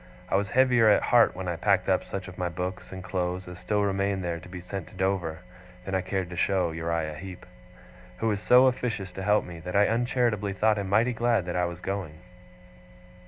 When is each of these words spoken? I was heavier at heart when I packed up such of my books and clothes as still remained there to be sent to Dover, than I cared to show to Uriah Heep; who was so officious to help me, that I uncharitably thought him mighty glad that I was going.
I 0.29 0.35
was 0.35 0.49
heavier 0.49 0.89
at 0.89 1.03
heart 1.03 1.35
when 1.35 1.47
I 1.47 1.57
packed 1.57 1.87
up 1.87 2.03
such 2.03 2.27
of 2.27 2.35
my 2.35 2.49
books 2.49 2.91
and 2.91 3.03
clothes 3.03 3.47
as 3.47 3.59
still 3.59 3.83
remained 3.83 4.23
there 4.23 4.39
to 4.39 4.49
be 4.49 4.59
sent 4.59 4.87
to 4.87 4.95
Dover, 4.95 5.41
than 5.85 5.93
I 5.93 6.01
cared 6.01 6.31
to 6.31 6.35
show 6.35 6.71
to 6.71 6.75
Uriah 6.75 7.13
Heep; 7.13 7.45
who 8.17 8.27
was 8.27 8.41
so 8.41 8.65
officious 8.65 9.11
to 9.11 9.21
help 9.21 9.45
me, 9.45 9.59
that 9.59 9.75
I 9.75 9.87
uncharitably 9.87 10.53
thought 10.53 10.79
him 10.79 10.89
mighty 10.89 11.13
glad 11.13 11.45
that 11.45 11.55
I 11.55 11.65
was 11.65 11.81
going. 11.81 12.15